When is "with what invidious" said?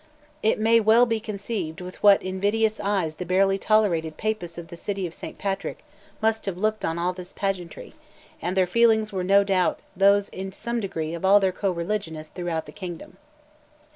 1.79-2.79